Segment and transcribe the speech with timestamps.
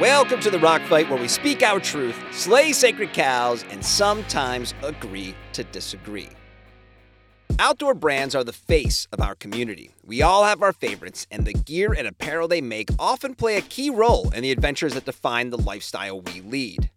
[0.00, 4.74] Welcome to the Rock Fight, where we speak our truth, slay sacred cows, and sometimes
[4.82, 6.28] agree to disagree.
[7.58, 9.92] Outdoor brands are the face of our community.
[10.04, 13.62] We all have our favorites, and the gear and apparel they make often play a
[13.62, 16.90] key role in the adventures that define the lifestyle we lead.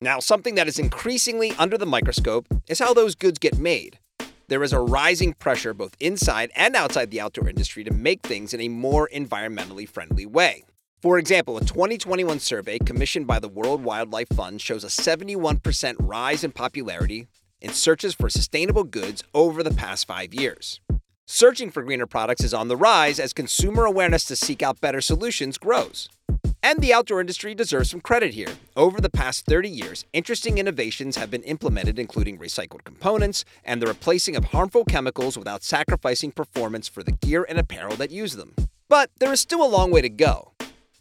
[0.00, 4.00] Now, something that is increasingly under the microscope is how those goods get made.
[4.48, 8.52] There is a rising pressure both inside and outside the outdoor industry to make things
[8.52, 10.64] in a more environmentally friendly way.
[11.02, 16.44] For example, a 2021 survey commissioned by the World Wildlife Fund shows a 71% rise
[16.44, 17.26] in popularity
[17.62, 20.78] in searches for sustainable goods over the past five years.
[21.26, 25.00] Searching for greener products is on the rise as consumer awareness to seek out better
[25.00, 26.10] solutions grows.
[26.62, 28.52] And the outdoor industry deserves some credit here.
[28.76, 33.86] Over the past 30 years, interesting innovations have been implemented, including recycled components and the
[33.86, 38.54] replacing of harmful chemicals without sacrificing performance for the gear and apparel that use them.
[38.90, 40.52] But there is still a long way to go.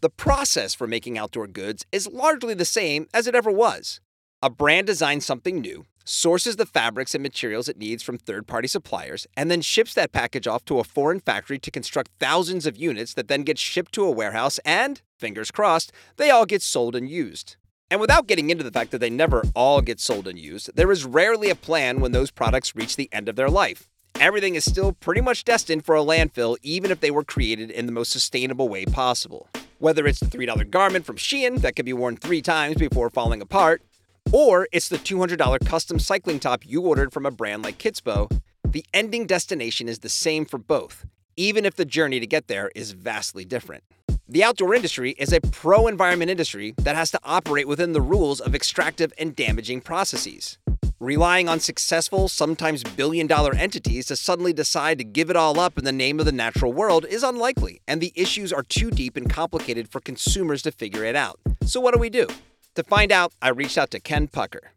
[0.02, 3.99] The process for making outdoor goods is largely the same as it ever was.
[4.41, 8.69] A brand designs something new, sources the fabrics and materials it needs from third party
[8.69, 12.78] suppliers, and then ships that package off to a foreign factory to construct thousands of
[12.78, 16.95] units that then get shipped to a warehouse and, fingers crossed, they all get sold
[16.95, 17.58] and used.
[17.91, 20.94] And without getting into the fact that they never all get sold and used, there
[20.94, 23.89] is rarely a plan when those products reach the end of their life.
[24.17, 27.86] Everything is still pretty much destined for a landfill, even if they were created in
[27.86, 29.50] the most sustainable way possible.
[29.81, 33.41] Whether it's the $3 garment from Shein that can be worn three times before falling
[33.41, 33.81] apart,
[34.30, 38.30] or it's the $200 custom cycling top you ordered from a brand like Kitsbow,
[38.67, 41.05] the ending destination is the same for both,
[41.38, 43.85] even if the journey to get there is vastly different.
[44.27, 48.41] The outdoor industry is a pro environment industry that has to operate within the rules
[48.41, 50.57] of extractive and damaging processes.
[51.02, 55.78] Relying on successful, sometimes billion dollar entities to suddenly decide to give it all up
[55.78, 59.16] in the name of the natural world is unlikely, and the issues are too deep
[59.16, 61.39] and complicated for consumers to figure it out.
[61.64, 62.28] So, what do we do?
[62.75, 64.73] To find out, I reached out to Ken Pucker.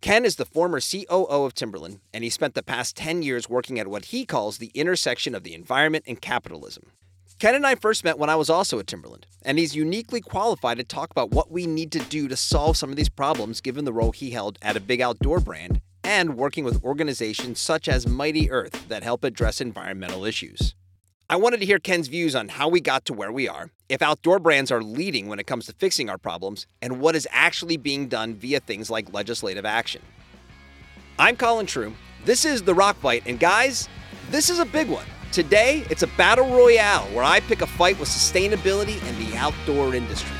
[0.00, 3.78] Ken is the former COO of Timberland, and he spent the past 10 years working
[3.78, 6.92] at what he calls the intersection of the environment and capitalism.
[7.38, 10.78] Ken and I first met when I was also at Timberland, and he's uniquely qualified
[10.78, 13.84] to talk about what we need to do to solve some of these problems given
[13.84, 18.06] the role he held at a big outdoor brand and working with organizations such as
[18.06, 20.74] Mighty Earth that help address environmental issues.
[21.30, 24.00] I wanted to hear Ken's views on how we got to where we are, if
[24.00, 27.76] outdoor brands are leading when it comes to fixing our problems, and what is actually
[27.76, 30.00] being done via things like legislative action.
[31.18, 31.92] I'm Colin True.
[32.24, 33.88] This is The Rock Fight, and guys,
[34.30, 35.04] this is a big one.
[35.32, 39.94] Today, it's a battle royale where I pick a fight with sustainability and the outdoor
[39.94, 40.34] industry.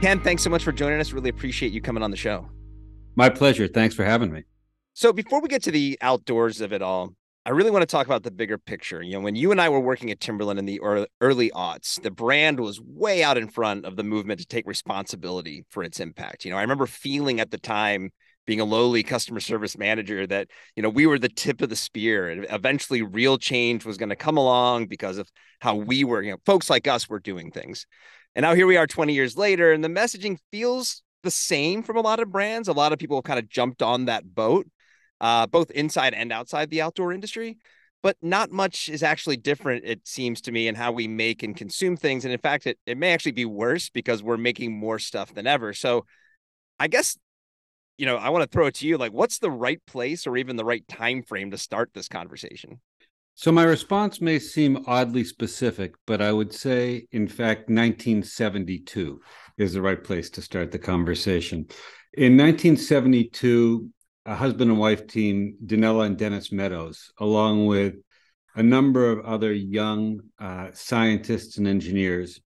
[0.00, 1.12] Ken, thanks so much for joining us.
[1.12, 2.48] Really appreciate you coming on the show.
[3.14, 3.68] My pleasure.
[3.68, 4.42] Thanks for having me.
[4.94, 7.14] So, before we get to the outdoors of it all,
[7.46, 9.02] I really want to talk about the bigger picture.
[9.02, 10.80] You know, when you and I were working at Timberland in the
[11.20, 15.64] early aughts, the brand was way out in front of the movement to take responsibility
[15.68, 16.44] for its impact.
[16.44, 18.10] You know, I remember feeling at the time
[18.46, 21.76] being a lowly customer service manager that you know we were the tip of the
[21.76, 25.30] spear and eventually real change was going to come along because of
[25.60, 27.86] how we were you know folks like us were doing things.
[28.34, 31.96] And now here we are 20 years later and the messaging feels the same from
[31.96, 32.68] a lot of brands.
[32.68, 34.66] A lot of people have kind of jumped on that boat
[35.20, 37.58] uh, both inside and outside the outdoor industry
[38.02, 41.56] but not much is actually different it seems to me in how we make and
[41.56, 42.24] consume things.
[42.24, 45.46] And in fact it, it may actually be worse because we're making more stuff than
[45.46, 45.72] ever.
[45.72, 46.04] So
[46.78, 47.16] I guess
[48.02, 48.98] you know, I want to throw it to you.
[48.98, 52.80] Like, what's the right place or even the right time frame to start this conversation?
[53.36, 59.20] So my response may seem oddly specific, but I would say, in fact, 1972
[59.56, 61.58] is the right place to start the conversation.
[62.14, 63.88] In 1972,
[64.26, 67.94] a husband and wife team, Donella and Dennis Meadows, along with
[68.56, 72.40] a number of other young uh, scientists and engineers,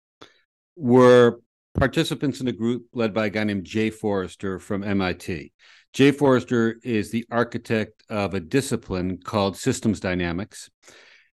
[0.74, 1.38] were
[1.74, 5.52] participants in a group led by a guy named Jay Forrester from MIT.
[5.92, 10.70] Jay Forrester is the architect of a discipline called systems dynamics.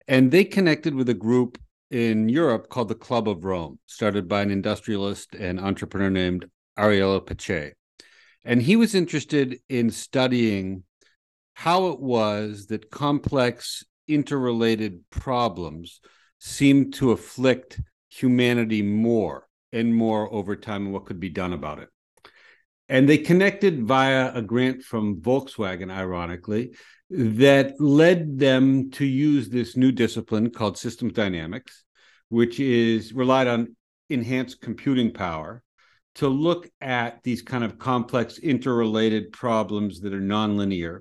[0.09, 1.59] And they connected with a group
[1.91, 6.47] in Europe called the Club of Rome, started by an industrialist and entrepreneur named
[6.79, 7.73] Aurelio Peccei.
[8.45, 10.85] And he was interested in studying
[11.55, 16.01] how it was that complex, interrelated problems
[16.39, 21.79] seemed to afflict humanity more and more over time and what could be done about
[21.79, 21.89] it.
[22.89, 26.75] And they connected via a grant from Volkswagen, ironically,
[27.11, 31.85] that led them to use this new discipline called systems dynamics,
[32.29, 33.77] which is relied on
[34.09, 35.63] enhanced computing power
[36.17, 41.01] to look at these kind of complex interrelated problems that are nonlinear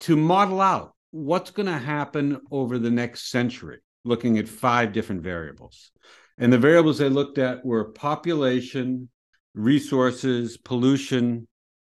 [0.00, 5.22] to model out what's going to happen over the next century looking at five different
[5.22, 5.90] variables.
[6.38, 9.08] And the variables they looked at were population,
[9.54, 11.48] resources, pollution,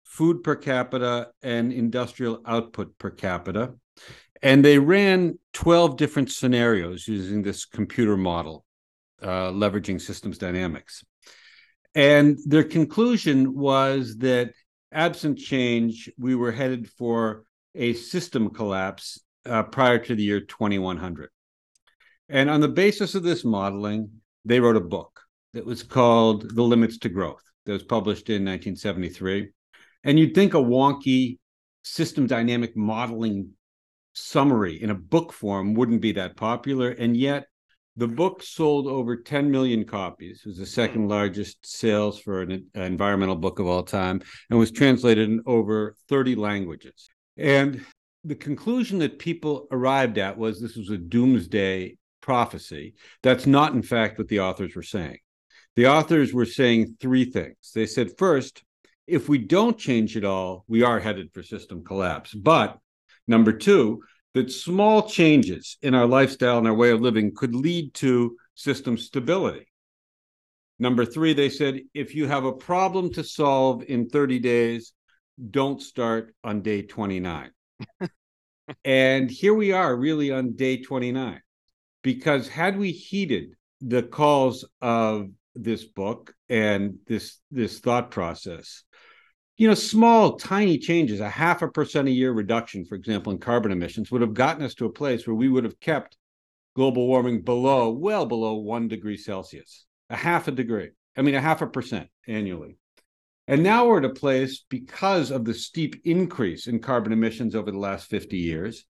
[0.03, 3.73] food per capita, and industrial output per capita.
[4.41, 8.65] And they ran 12 different scenarios using this computer model,
[9.21, 11.03] uh, leveraging systems dynamics.
[11.95, 14.51] And their conclusion was that
[14.91, 17.45] absent change, we were headed for
[17.75, 21.29] a system collapse uh, prior to the year 2100.
[22.29, 24.09] And on the basis of this modeling,
[24.45, 25.21] they wrote a book
[25.53, 29.49] that was called The Limits to Growth, that was published in 1973.
[30.03, 31.37] And you'd think a wonky
[31.83, 33.51] system dynamic modeling
[34.13, 36.89] summary in a book form wouldn't be that popular.
[36.91, 37.45] And yet,
[37.95, 40.41] the book sold over 10 million copies.
[40.43, 44.71] It was the second largest sales for an environmental book of all time and was
[44.71, 47.09] translated in over 30 languages.
[47.37, 47.85] And
[48.23, 52.95] the conclusion that people arrived at was this was a doomsday prophecy.
[53.21, 55.17] That's not, in fact, what the authors were saying.
[55.75, 57.71] The authors were saying three things.
[57.75, 58.63] They said, first,
[59.05, 62.33] if we don't change it all, we are headed for system collapse.
[62.33, 62.79] But
[63.27, 64.03] number two,
[64.33, 68.97] that small changes in our lifestyle and our way of living could lead to system
[68.97, 69.67] stability.
[70.79, 74.93] Number three, they said, if you have a problem to solve in 30 days,
[75.51, 77.51] don't start on day 29.
[78.85, 81.42] and here we are, really on day 29
[82.03, 88.83] because had we heeded the calls of this book and this this thought process
[89.57, 93.37] you know small tiny changes a half a percent a year reduction for example in
[93.37, 96.17] carbon emissions would have gotten us to a place where we would have kept
[96.75, 101.41] global warming below well below 1 degree celsius a half a degree i mean a
[101.41, 102.77] half a percent annually.
[103.47, 107.71] And now we're at a place because of the steep increase in carbon emissions over
[107.71, 108.85] the last 50 years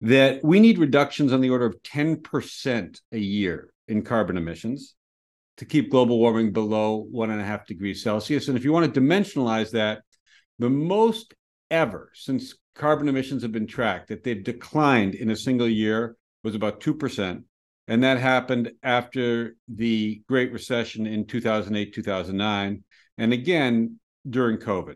[0.00, 4.94] that we need reductions on the order of 10% a year in carbon emissions
[5.58, 8.48] to keep global warming below one and a half degrees Celsius.
[8.48, 10.02] And if you want to dimensionalize that,
[10.58, 11.34] the most
[11.70, 16.54] ever since carbon emissions have been tracked that they've declined in a single year was
[16.54, 17.42] about 2%.
[17.88, 22.84] And that happened after the Great Recession in 2008, 2009,
[23.18, 23.98] and again
[24.28, 24.94] during COVID.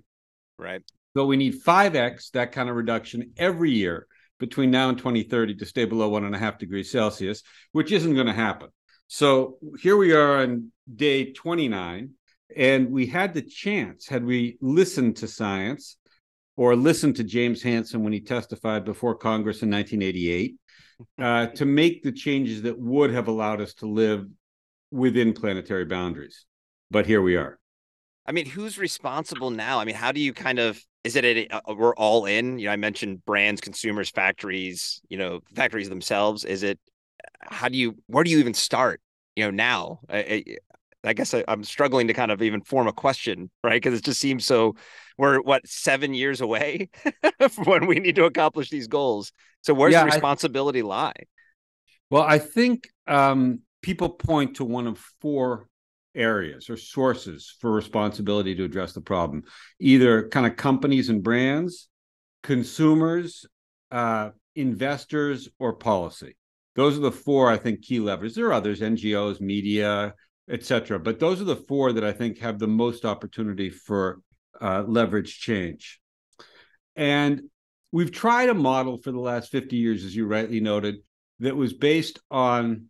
[0.58, 0.82] Right.
[1.16, 4.06] So we need 5x that kind of reduction every year
[4.44, 7.42] between now and 2030 to stay below one and a half degrees Celsius,
[7.72, 8.68] which isn't going to happen.
[9.06, 12.10] So here we are on day 29,
[12.54, 15.96] and we had the chance, had we listened to science
[16.58, 20.56] or listened to James Hansen when he testified before Congress in 1988,
[21.18, 24.26] uh, to make the changes that would have allowed us to live
[24.90, 26.44] within planetary boundaries.
[26.90, 27.58] But here we are.
[28.26, 29.80] I mean, who's responsible now?
[29.80, 32.24] I mean, how do you kind of is it a, a, uh, uh, we're all
[32.24, 32.58] in?
[32.58, 35.00] You know, I mentioned brands, consumers, factories.
[35.08, 36.44] You know, factories themselves.
[36.44, 36.80] Is it?
[37.22, 37.96] Uh, how do you?
[38.06, 39.00] Where do you even start?
[39.36, 40.00] You know, now.
[40.08, 40.44] I,
[41.06, 43.80] I guess I, am struggling to kind of even form a question, right?
[43.80, 44.74] Because it just seems so.
[45.18, 46.88] We're what seven years away
[47.50, 49.30] from when we need to accomplish these goals.
[49.60, 51.14] So where's yeah, the responsibility I, lie?
[52.10, 55.68] Well, I think um, people point to one of four
[56.14, 59.42] areas or sources for responsibility to address the problem.
[59.80, 61.88] Either kind of companies and brands
[62.42, 63.46] consumers
[63.90, 66.36] uh, investors or policy.
[66.76, 68.34] Those are the four i think key levers.
[68.34, 70.14] There are others ngos media
[70.50, 74.20] etc but those are the four that i think have the most opportunity for
[74.60, 76.00] uh, leverage change.
[76.96, 77.42] And
[77.92, 80.96] we've tried a model for the last 50 years as you rightly noted
[81.40, 82.86] that was based on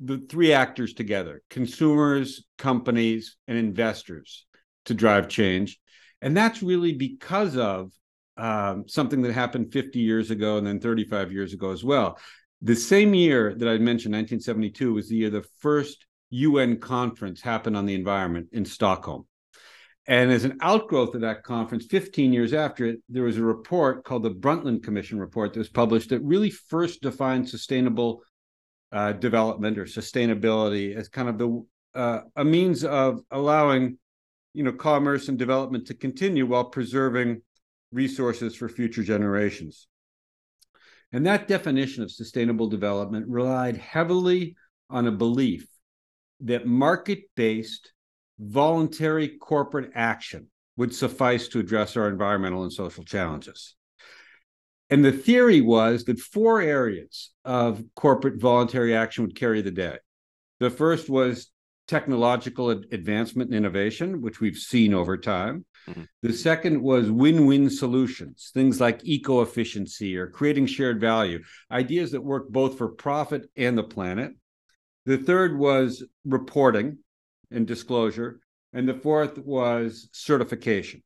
[0.00, 4.46] the three actors together consumers, companies, and investors
[4.86, 5.78] to drive change.
[6.22, 7.92] And that's really because of
[8.36, 12.18] um, something that happened 50 years ago and then 35 years ago as well.
[12.62, 17.76] The same year that I mentioned, 1972, was the year the first UN conference happened
[17.76, 19.26] on the environment in Stockholm.
[20.06, 24.04] And as an outgrowth of that conference, 15 years after it, there was a report
[24.04, 28.22] called the Brundtland Commission report that was published that really first defined sustainable
[28.92, 33.98] uh, development or sustainability as kind of the uh, a means of allowing
[34.54, 37.42] you know commerce and development to continue while preserving
[37.92, 39.88] resources for future generations.
[41.12, 44.54] And that definition of sustainable development relied heavily
[44.88, 45.66] on a belief
[46.40, 47.92] that market-based
[48.38, 53.74] voluntary corporate action would suffice to address our environmental and social challenges
[54.90, 59.98] and the theory was that four areas of corporate voluntary action would carry the day.
[60.58, 61.50] The first was
[61.86, 65.64] technological advancement and innovation, which we've seen over time.
[65.88, 66.02] Mm-hmm.
[66.22, 72.12] The second was win win solutions, things like eco efficiency or creating shared value, ideas
[72.12, 74.32] that work both for profit and the planet.
[75.06, 76.98] The third was reporting
[77.50, 78.40] and disclosure.
[78.72, 81.02] And the fourth was certification.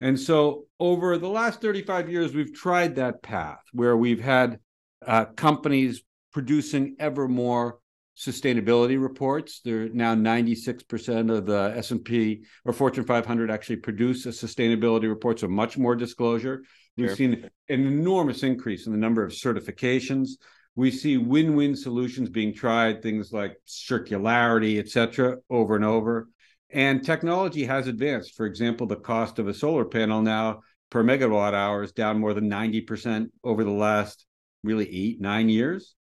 [0.00, 4.58] And so over the last 35 years, we've tried that path where we've had
[5.06, 7.78] uh, companies producing ever more
[8.16, 9.60] sustainability reports.
[9.64, 15.48] They're now 96% of the S&P or Fortune 500 actually produce a sustainability report, so
[15.48, 16.62] much more disclosure.
[16.96, 17.16] We've sure.
[17.16, 20.30] seen an enormous increase in the number of certifications.
[20.76, 26.28] We see win-win solutions being tried, things like circularity, et cetera, over and over.
[26.74, 28.34] And technology has advanced.
[28.34, 32.34] For example, the cost of a solar panel now per megawatt hour is down more
[32.34, 34.26] than 90% over the last
[34.64, 35.94] really eight, nine years.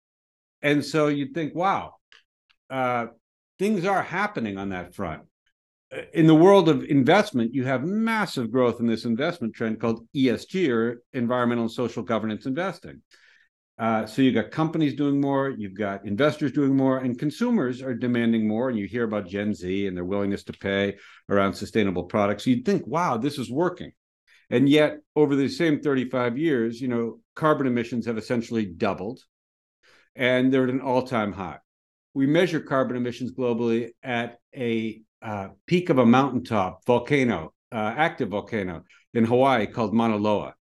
[0.62, 1.96] And so you'd think, wow,
[2.70, 3.08] uh,
[3.60, 5.24] things are happening on that front.
[5.94, 10.08] Uh, in the world of investment, you have massive growth in this investment trend called
[10.16, 13.01] ESG or environmental and social governance investing.
[13.81, 17.95] Uh, so you've got companies doing more, you've got investors doing more, and consumers are
[17.95, 18.69] demanding more.
[18.69, 20.97] And you hear about Gen Z and their willingness to pay
[21.29, 22.45] around sustainable products.
[22.45, 23.91] You'd think, wow, this is working.
[24.51, 29.19] And yet, over the same 35 years, you know, carbon emissions have essentially doubled,
[30.15, 31.59] and they're at an all-time high
[32.13, 38.29] we measure carbon emissions globally at a uh, peak of a mountaintop volcano, uh, active
[38.29, 38.83] volcano
[39.13, 40.55] in Hawaii called Mauna Loa.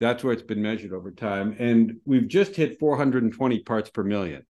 [0.00, 1.54] That's where it's been measured over time.
[1.58, 4.46] And we've just hit 420 parts per million.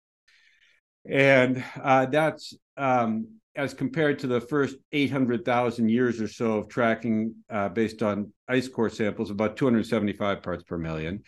[1.09, 7.37] And uh, that's um, as compared to the first 800,000 years or so of tracking
[7.49, 11.23] uh, based on ice core samples, about 275 parts per million.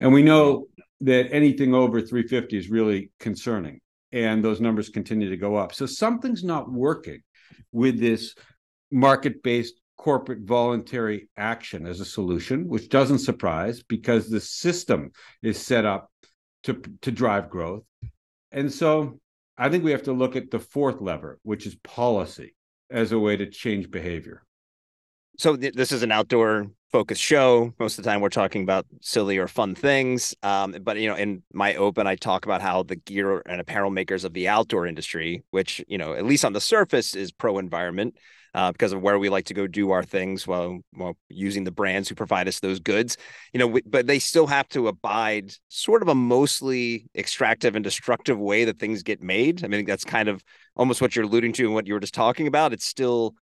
[0.00, 0.68] And we know
[1.00, 3.80] that anything over 350 is really concerning
[4.12, 5.74] and those numbers continue to go up.
[5.74, 7.22] So something's not working
[7.72, 8.34] with this
[8.92, 15.10] market based corporate voluntary action as a solution, which doesn't surprise because the system
[15.42, 16.10] is set up
[16.64, 17.84] to, to drive growth.
[18.52, 19.20] And so
[19.56, 22.54] I think we have to look at the fourth lever, which is policy
[22.90, 24.42] as a way to change behavior.
[25.38, 27.74] So th- this is an outdoor focused show.
[27.80, 30.34] Most of the time, we're talking about silly or fun things.
[30.44, 33.90] Um, but you know, in my open, I talk about how the gear and apparel
[33.90, 37.58] makers of the outdoor industry, which you know, at least on the surface, is pro
[37.58, 38.16] environment.
[38.54, 41.72] Uh, because of where we like to go do our things while, while using the
[41.72, 43.16] brands who provide us those goods,
[43.52, 48.38] you know, but they still have to abide sort of a mostly extractive and destructive
[48.38, 49.64] way that things get made.
[49.64, 50.44] I mean, that's kind of
[50.76, 52.72] almost what you're alluding to and what you were just talking about.
[52.72, 53.34] It's still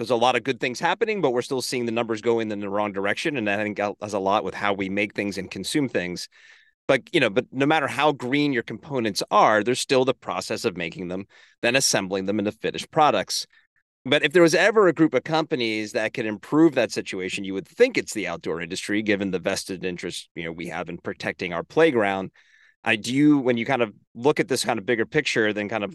[0.00, 2.48] there's a lot of good things happening, but we're still seeing the numbers go in,
[2.48, 3.36] the wrong direction.
[3.36, 6.26] And I think has a lot with how we make things and consume things.
[6.88, 10.64] But you know, but no matter how green your components are, there's still the process
[10.64, 11.26] of making them,
[11.60, 13.46] then assembling them into finished products.
[14.04, 17.52] But if there was ever a group of companies that could improve that situation, you
[17.54, 20.98] would think it's the outdoor industry, given the vested interest you know we have in
[20.98, 22.30] protecting our playground.
[22.82, 25.84] I do when you kind of look at this kind of bigger picture, then kind
[25.84, 25.94] of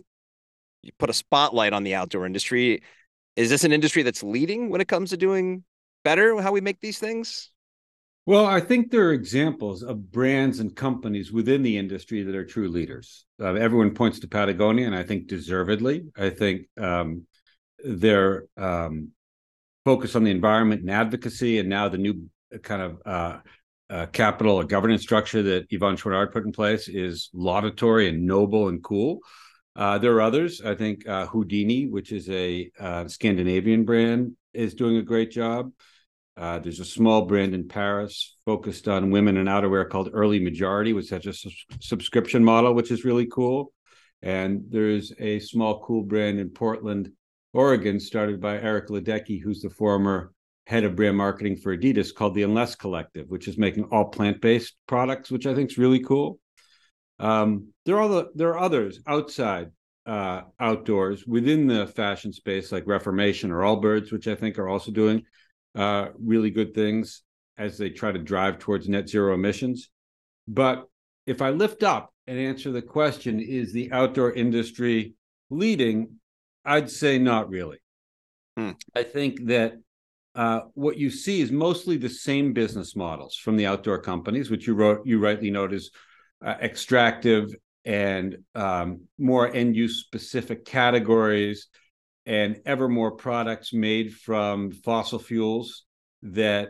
[0.84, 2.82] you put a spotlight on the outdoor industry
[3.36, 5.64] is this an industry that's leading when it comes to doing
[6.04, 7.52] better how we make these things?
[8.26, 12.46] Well, I think there are examples of brands and companies within the industry that are
[12.46, 13.26] true leaders.
[13.40, 16.06] Uh, everyone points to Patagonia, and I think deservedly.
[16.18, 17.28] I think um,
[17.86, 19.12] their um,
[19.84, 22.30] focus on the environment and advocacy, and now the new
[22.64, 23.38] kind of uh,
[23.90, 28.68] uh, capital or governance structure that Yvon Chouinard put in place is laudatory and noble
[28.68, 29.20] and cool.
[29.76, 30.62] Uh, there are others.
[30.62, 35.72] I think uh, Houdini, which is a uh, Scandinavian brand, is doing a great job.
[36.38, 40.94] Uh, there's a small brand in Paris focused on women in outerwear called Early Majority,
[40.94, 41.50] which has a su-
[41.80, 43.72] subscription model, which is really cool.
[44.22, 47.12] And there's a small, cool brand in Portland,
[47.56, 50.34] Oregon, started by Eric Liedtke, who's the former
[50.68, 54.42] head of brand marketing for Adidas, called the Unless Collective, which is making all plant
[54.42, 56.40] based products, which I think is really cool.
[57.20, 59.72] Um, there are the, there are others outside
[60.06, 64.92] uh, outdoors within the fashion space, like Reformation or Allbirds, which I think are also
[64.92, 65.24] doing
[65.76, 67.24] uh, really good things
[67.58, 69.90] as they try to drive towards net zero emissions.
[70.48, 70.88] But
[71.26, 75.14] if I lift up and answer the question, is the outdoor industry
[75.50, 76.20] leading?
[76.66, 77.78] I'd say not really.
[78.58, 78.72] Hmm.
[78.96, 79.74] I think that
[80.34, 84.68] uh, what you see is mostly the same business models from the outdoor companies, which
[84.68, 85.92] you wrote you rightly note is
[86.44, 87.54] uh, extractive
[87.86, 91.68] and um, more end use specific categories
[92.26, 95.86] and ever more products made from fossil fuels
[96.24, 96.70] that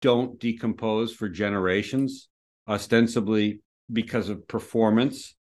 [0.00, 2.28] don't decompose for generations,
[2.66, 3.60] ostensibly
[3.92, 5.34] because of performance.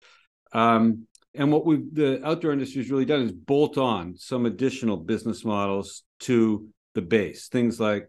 [0.52, 4.98] Um, And what we the outdoor industry has really done is bolt on some additional
[4.98, 8.08] business models to the base, things like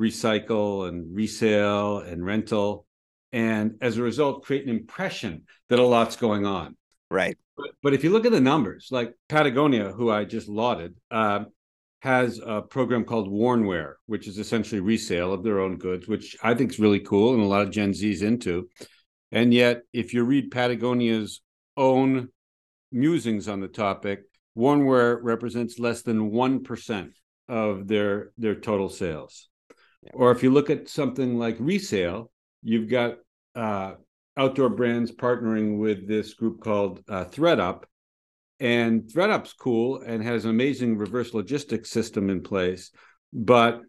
[0.00, 2.86] recycle and resale and rental,
[3.32, 6.76] and as a result, create an impression that a lot's going on.
[7.10, 7.36] Right.
[7.56, 11.44] But, but if you look at the numbers, like Patagonia, who I just lauded, uh,
[12.00, 16.54] has a program called Wornwear, which is essentially resale of their own goods, which I
[16.54, 18.68] think is really cool and a lot of Gen Z's into.
[19.32, 21.40] And yet, if you read Patagonia's
[21.76, 22.28] own
[22.94, 24.22] musings on the topic,
[24.56, 27.10] Wornwear represents less than 1%
[27.48, 29.48] of their their total sales.
[30.02, 30.10] Yeah.
[30.14, 32.30] Or if you look at something like resale,
[32.62, 33.16] you've got
[33.54, 33.94] uh,
[34.36, 37.84] outdoor brands partnering with this group called uh, ThredUp,
[38.60, 42.90] and ThredUp's cool and has an amazing reverse logistics system in place,
[43.32, 43.80] but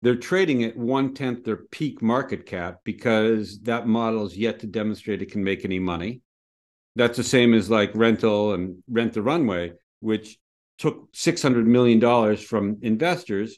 [0.00, 4.66] they're trading at one tenth their peak market cap because that model is yet to
[4.66, 6.20] demonstrate it can make any money.
[6.98, 10.36] That's the same as like rental and rent the runway, which
[10.78, 13.56] took $600 million from investors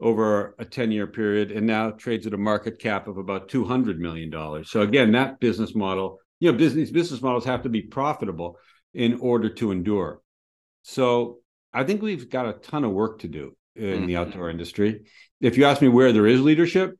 [0.00, 3.96] over a 10 year period and now trades at a market cap of about $200
[3.96, 4.64] million.
[4.64, 8.58] So, again, that business model, you know, business, business models have to be profitable
[8.92, 10.20] in order to endure.
[10.82, 11.38] So,
[11.72, 14.06] I think we've got a ton of work to do in mm-hmm.
[14.06, 15.06] the outdoor industry.
[15.40, 16.98] If you ask me where there is leadership,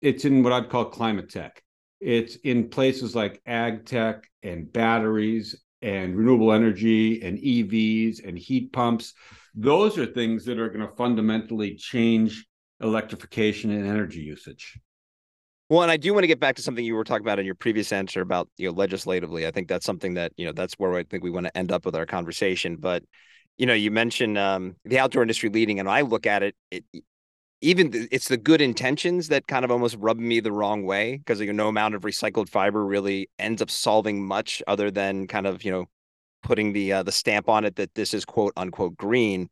[0.00, 1.62] it's in what I'd call climate tech.
[2.00, 8.72] It's in places like ag tech and batteries and renewable energy and EVs and heat
[8.72, 9.14] pumps.
[9.54, 12.46] Those are things that are going to fundamentally change
[12.80, 14.78] electrification and energy usage.
[15.68, 17.44] Well, and I do want to get back to something you were talking about in
[17.44, 19.46] your previous answer about you know legislatively.
[19.46, 21.72] I think that's something that you know that's where I think we want to end
[21.72, 22.76] up with our conversation.
[22.76, 23.02] But
[23.58, 26.84] you know, you mentioned um, the outdoor industry leading, and I look at it, it
[27.60, 31.16] even the, it's the good intentions that kind of almost rub me the wrong way
[31.16, 35.26] because you know, no amount of recycled fiber really ends up solving much other than
[35.26, 35.86] kind of you know
[36.42, 39.48] putting the uh, the stamp on it that this is quote unquote green.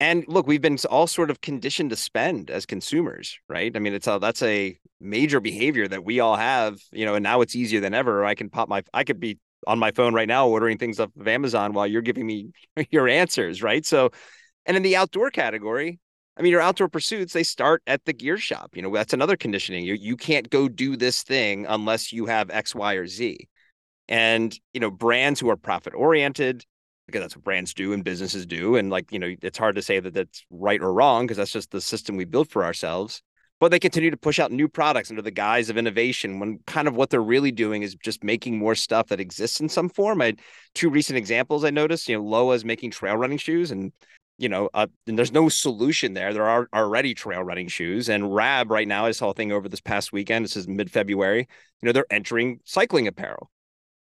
[0.00, 3.74] And look, we've been all sort of conditioned to spend as consumers, right?
[3.74, 7.22] I mean, it's a that's a major behavior that we all have, you know, and
[7.22, 8.24] now it's easier than ever.
[8.24, 11.10] I can pop my I could be on my phone right now ordering things off
[11.18, 12.50] of Amazon while you're giving me
[12.90, 13.84] your answers, right?
[13.84, 14.10] So,
[14.66, 15.98] and in the outdoor category,
[16.36, 18.74] I mean, your outdoor pursuits, they start at the gear shop.
[18.74, 19.84] You know, that's another conditioning.
[19.84, 23.48] You you can't go do this thing unless you have X, Y, or Z.
[24.08, 26.64] And, you know, brands who are profit oriented,
[27.06, 28.76] because that's what brands do and businesses do.
[28.76, 31.52] And like, you know, it's hard to say that that's right or wrong because that's
[31.52, 33.22] just the system we built for ourselves.
[33.60, 36.88] But they continue to push out new products under the guise of innovation when kind
[36.88, 40.20] of what they're really doing is just making more stuff that exists in some form.
[40.20, 40.40] I had
[40.74, 43.92] two recent examples I noticed, you know, Lowa is making trail running shoes and
[44.38, 46.32] you know, uh, there's no solution there.
[46.32, 49.68] There are already trail running shoes, and Rab right now I saw a thing over
[49.68, 50.44] this past weekend.
[50.44, 51.46] This is mid February.
[51.80, 53.50] You know, they're entering cycling apparel,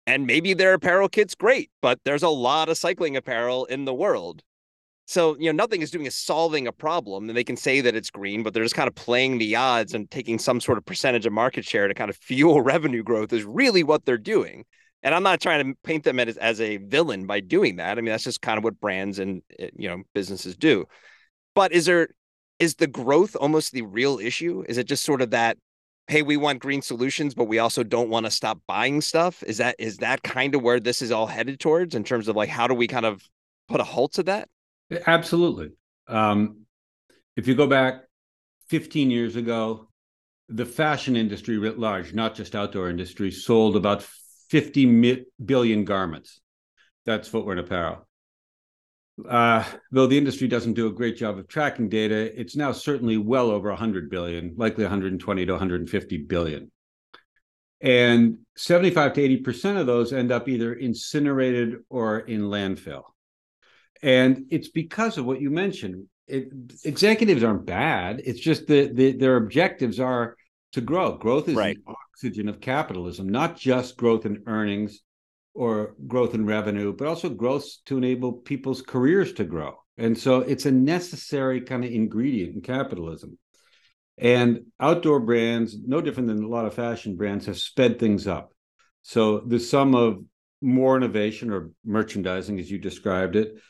[0.07, 3.95] and maybe their apparel kit's great, but there's a lot of cycling apparel in the
[3.95, 4.43] world.
[5.07, 7.95] So you know, nothing is doing is solving a problem, and they can say that
[7.95, 10.87] it's green, but they're just kind of playing the odds and taking some sort of
[10.87, 13.33] percentage of market share to kind of fuel revenue growth.
[13.33, 14.65] Is really what they're doing.
[15.03, 17.99] And I'm not trying to paint them as, as a villain by doing that.
[17.99, 20.87] I mean, that's just kind of what brands and eh, you know businesses do.
[21.55, 22.09] But is there
[22.59, 24.65] is the growth almost the real issue?
[24.69, 25.59] Is it just sort of that,
[26.07, 29.43] hey, we want green solutions, but we also don't want to stop buying stuff?
[29.43, 32.37] Is that is that kind of where this is all headed towards in terms of
[32.37, 33.23] like how do we kind of
[33.69, 34.49] put a halt to that?
[35.07, 35.71] Absolutely.
[36.07, 36.67] Um,
[37.37, 38.03] if you go back
[38.69, 39.89] 15 years ago,
[40.49, 44.07] the fashion industry writ large, not just outdoor industry, sold about
[44.53, 46.43] 50 billion garments.
[47.07, 48.07] That's footwear and apparel.
[49.27, 53.17] Uh, though the industry doesn't do a great job of tracking data, it's now certainly
[53.17, 56.71] well over 100 billion, likely 120 to 150 billion.
[57.81, 63.05] And 75 to 80% of those end up either incinerated or in landfill.
[64.03, 66.09] And it's because of what you mentioned.
[66.29, 66.53] It,
[66.85, 68.21] executives aren't bad.
[68.27, 70.37] It's just that the, their objectives are
[70.73, 71.17] to grow.
[71.17, 71.77] Growth is right.
[71.87, 75.01] the oxygen of capitalism, not just growth in earnings
[75.55, 79.77] or growth in revenue, but also growth to enable people's careers to grow.
[79.99, 83.39] And so it's a necessary kind of ingredient in capitalism.
[84.19, 88.53] And outdoor brands, no different than a lot of fashion brands, have sped things up.
[89.03, 90.25] So the sum of
[90.61, 93.61] more innovation or merchandising, as you described it,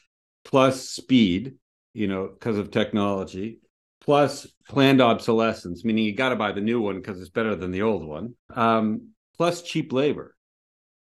[0.44, 1.54] plus speed,
[1.94, 3.60] you know, because of technology,
[4.02, 7.70] plus planned obsolescence, meaning you got to buy the new one because it's better than
[7.70, 10.36] the old one, um, plus cheap labor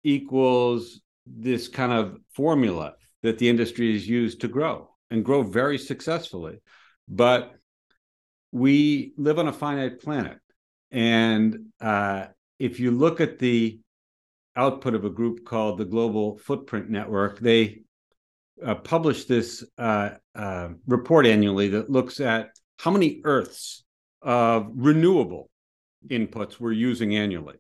[0.05, 5.79] equals this kind of formula that the industry has used to grow and grow very
[5.79, 6.61] successfully.
[7.09, 7.53] But
[8.53, 10.39] we live on a finite planet.
[10.91, 12.27] And uh,
[12.59, 13.81] if you look at the
[14.57, 17.39] output of a group called the Global Footprint Network.
[17.39, 17.83] They
[18.65, 23.85] uh, publish this uh, uh, report annually that looks at how many Earths
[24.23, 25.51] of renewable
[26.09, 27.57] inputs we're using annually.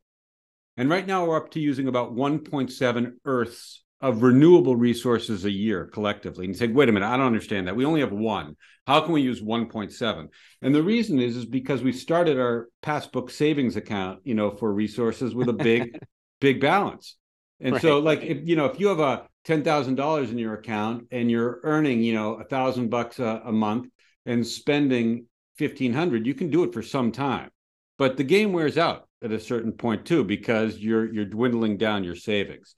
[0.79, 5.85] And right now we're up to using about 1.7 Earths of renewable resources a year
[5.85, 6.47] collectively.
[6.47, 7.77] And you say, wait a minute, I don't understand that.
[7.77, 8.57] We only have one.
[8.87, 10.29] How can we use 1.7?
[10.63, 14.73] And the reason is is because we started our passbook savings account, you know, for
[14.73, 15.99] resources with a big,
[16.41, 17.17] big balance.
[17.61, 17.83] And right.
[17.83, 21.09] so, like, if you know, if you have a ten thousand dollars in your account
[21.11, 23.89] and you're earning, you know, a thousand bucks a month
[24.27, 27.51] and spending fifteen hundred, you can do it for some time.
[27.99, 32.05] But the game wears out at a certain point too, because you're you're dwindling down
[32.05, 32.75] your savings.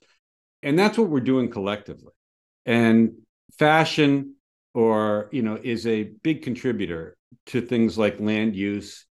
[0.61, 2.13] And that's what we're doing collectively.
[2.65, 3.13] And
[3.57, 4.35] fashion
[4.73, 7.15] or you know is a big contributor
[7.47, 9.05] to things like land use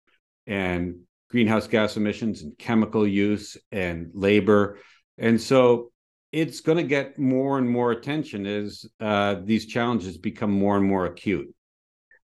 [0.47, 0.95] and
[1.29, 4.79] greenhouse gas emissions and chemical use and labor.
[5.17, 5.91] And so
[6.31, 10.85] it's going to get more and more attention as uh, these challenges become more and
[10.85, 11.52] more acute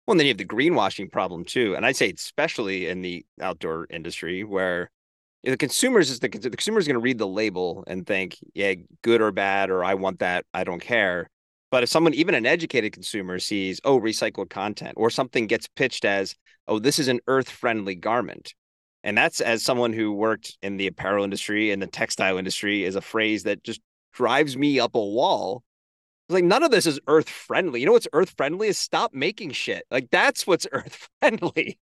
[0.06, 3.24] well and then you have the greenwashing problem too and i'd say especially in the
[3.40, 4.90] outdoor industry where
[5.44, 8.74] the consumers is the, the consumer is going to read the label and think, yeah,
[9.02, 11.28] good or bad, or I want that, I don't care.
[11.70, 16.04] But if someone, even an educated consumer, sees, oh, recycled content, or something gets pitched
[16.04, 16.34] as,
[16.68, 18.54] oh, this is an earth friendly garment.
[19.02, 22.96] And that's as someone who worked in the apparel industry and the textile industry is
[22.96, 23.80] a phrase that just
[24.14, 25.62] drives me up a wall.
[26.28, 27.80] Like none of this is earth friendly.
[27.80, 29.84] You know what's earth friendly is stop making shit.
[29.90, 31.78] Like that's what's earth friendly.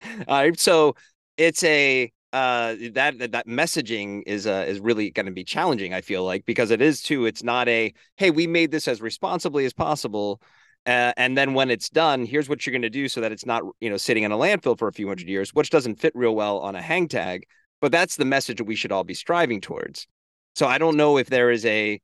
[0.56, 0.94] So
[1.36, 6.00] it's a uh that that messaging is uh is really going to be challenging i
[6.00, 9.66] feel like because it is too it's not a hey we made this as responsibly
[9.66, 10.40] as possible
[10.84, 13.44] uh, and then when it's done here's what you're going to do so that it's
[13.44, 16.12] not you know sitting in a landfill for a few hundred years which doesn't fit
[16.16, 17.44] real well on a hang tag
[17.80, 20.06] but that's the message that we should all be striving towards
[20.54, 22.00] so i don't know if there is a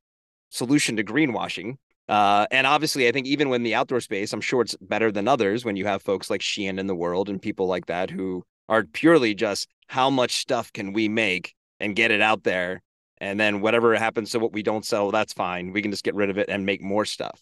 [0.51, 1.77] solution to greenwashing
[2.09, 5.29] uh, and obviously, I think even when the outdoor space, I'm sure it's better than
[5.29, 8.45] others when you have folks like Shein in the world and people like that who
[8.69, 12.83] are purely just how much stuff can we make and get it out there?
[13.19, 15.73] And then whatever happens to what we don't sell that's fine.
[15.73, 17.41] We can just get rid of it and make more stuff.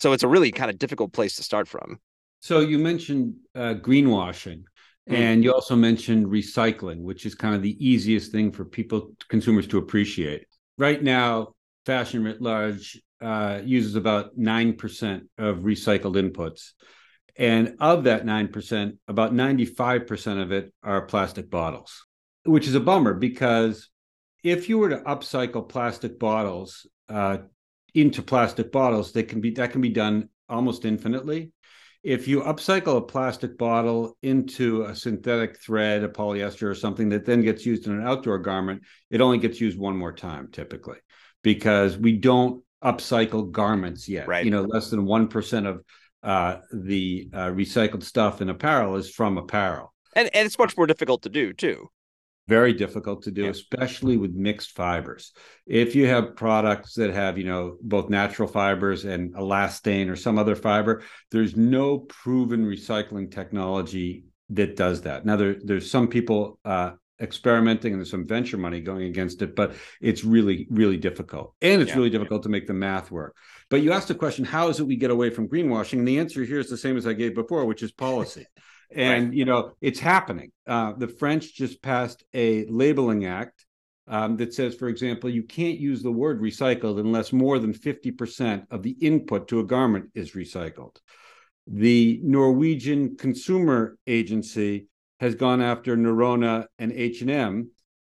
[0.00, 1.98] So it's a really kind of difficult place to start from.
[2.40, 4.62] So you mentioned uh, greenwashing
[5.08, 5.14] mm-hmm.
[5.14, 9.66] and you also mentioned recycling which is kind of the easiest thing for people consumers
[9.68, 10.46] to appreciate.
[10.78, 11.52] Right now
[11.84, 16.72] fashion writ large uh, uses about 9% of recycled inputs
[17.40, 22.06] and of that 9%, about 95% of it are plastic bottles,
[22.44, 23.88] which is a bummer because
[24.44, 27.38] if you were to upcycle plastic bottles uh,
[27.94, 31.52] into plastic bottles, they can be that can be done almost infinitely.
[32.02, 37.24] If you upcycle a plastic bottle into a synthetic thread, a polyester, or something that
[37.24, 40.98] then gets used in an outdoor garment, it only gets used one more time typically
[41.42, 44.26] because we don't upcycle garments yet.
[44.26, 44.44] Right.
[44.44, 45.84] You know, less than 1% of
[46.22, 49.94] uh, the uh, recycled stuff in apparel is from apparel.
[50.14, 51.88] And, and it's much more difficult to do too.
[52.48, 53.50] Very difficult to do, yeah.
[53.50, 55.32] especially with mixed fibers.
[55.66, 60.36] If you have products that have, you know, both natural fibers and elastane or some
[60.36, 65.24] other fiber, there's no proven recycling technology that does that.
[65.24, 69.54] Now, there, there's some people uh, experimenting and there's some venture money going against it,
[69.54, 71.54] but it's really, really difficult.
[71.60, 71.96] And it's yeah.
[71.96, 73.36] really difficult to make the math work.
[73.68, 75.98] But you asked the question, how is it we get away from greenwashing?
[75.98, 78.46] And the answer here is the same as I gave before, which is policy.
[78.94, 79.34] and right.
[79.34, 80.52] you know, it's happening.
[80.66, 83.64] Uh, the French just passed a labeling act
[84.08, 88.66] um, that says, for example, you can't use the word recycled unless more than 50%
[88.70, 90.96] of the input to a garment is recycled.
[91.66, 94.88] The Norwegian Consumer Agency
[95.20, 97.70] has gone after Norrøna and H&M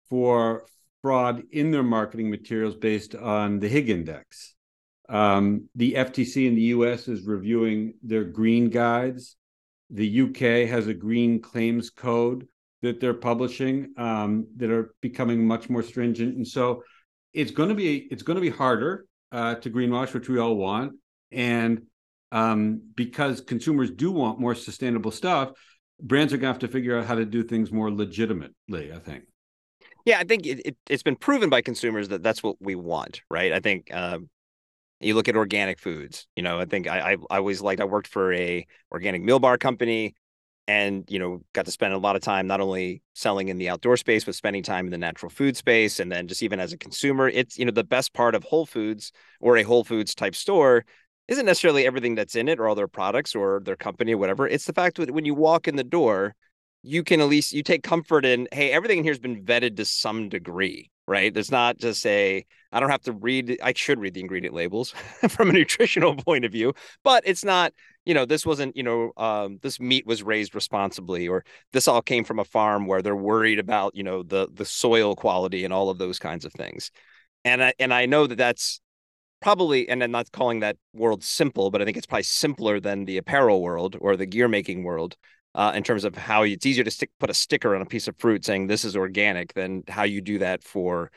[0.09, 0.65] for
[1.01, 4.55] fraud in their marketing materials based on the Higg index.
[5.09, 9.37] Um, the FTC in the US is reviewing their green guides.
[9.89, 12.45] The UK has a green claims code
[12.81, 16.35] that they're publishing um, that are becoming much more stringent.
[16.35, 16.83] And so
[17.33, 20.55] it's going to be it's going to be harder uh, to greenwash, which we all
[20.55, 20.93] want.
[21.31, 21.83] And
[22.33, 25.51] um, because consumers do want more sustainable stuff,
[26.01, 28.93] brands are going to have to figure out how to do things more legitimately.
[28.93, 29.23] I think.
[30.05, 33.21] Yeah, I think it, it has been proven by consumers that that's what we want,
[33.29, 33.51] right?
[33.51, 34.29] I think um,
[34.99, 36.27] you look at organic foods.
[36.36, 37.81] You know, I think I, I, I always liked.
[37.81, 40.15] I worked for a organic meal bar company,
[40.67, 43.69] and you know, got to spend a lot of time not only selling in the
[43.69, 46.73] outdoor space, but spending time in the natural food space, and then just even as
[46.73, 50.15] a consumer, it's you know the best part of Whole Foods or a Whole Foods
[50.15, 50.86] type store
[51.27, 54.47] isn't necessarily everything that's in it or all their products or their company or whatever.
[54.47, 56.35] It's the fact that when you walk in the door,
[56.83, 59.77] you can at least you take comfort in, hey, everything in here has been vetted
[59.77, 60.89] to some degree.
[61.07, 61.33] right?
[61.33, 64.91] There's not just a I don't have to read I should read the ingredient labels
[65.29, 67.73] from a nutritional point of view, but it's not,
[68.05, 72.01] you know, this wasn't, you know, um, this meat was raised responsibly or this all
[72.01, 75.73] came from a farm where they're worried about, you know, the the soil quality and
[75.73, 76.91] all of those kinds of things.
[77.45, 78.81] And I and I know that that's
[79.41, 83.06] probably and I'm not calling that world simple, but I think it's probably simpler than
[83.06, 85.15] the apparel world or the gear making world
[85.56, 88.08] uh, in terms of how it's easier to stick put a sticker on a piece
[88.08, 91.12] of fruit saying this is organic than how you do that for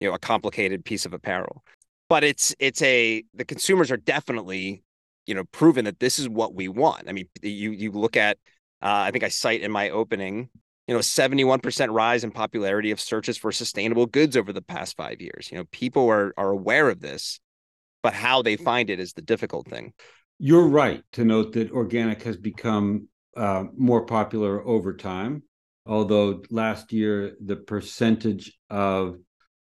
[0.00, 1.64] you know a complicated piece of apparel.
[2.08, 4.82] But it's it's a the consumers are definitely
[5.26, 7.08] you know proven that this is what we want.
[7.08, 8.38] I mean you you look at
[8.82, 10.50] uh, i think i cite in my opening
[10.86, 15.20] you know 71% rise in popularity of searches for sustainable goods over the past five
[15.20, 15.50] years.
[15.50, 17.40] You know people are are aware of this
[18.06, 19.92] but how they find it is the difficult thing
[20.38, 25.42] you're right to note that organic has become uh, more popular over time.
[25.86, 29.16] Although last year the percentage of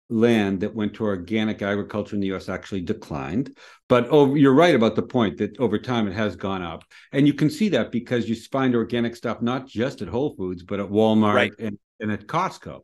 [0.09, 2.49] land that went to organic agriculture in the U.S.
[2.49, 3.57] actually declined.
[3.87, 7.25] But oh, you're right about the point that over time it has gone up, and
[7.25, 10.81] you can see that because you find organic stuff not just at Whole Foods but
[10.81, 11.53] at Walmart right.
[11.59, 12.81] and, and at Costco.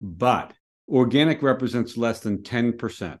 [0.00, 0.52] But
[0.88, 3.18] organic represents less than ten percent